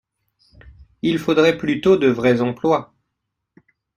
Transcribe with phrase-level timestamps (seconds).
[1.03, 2.91] Il faudrait plutôt de vrais emplois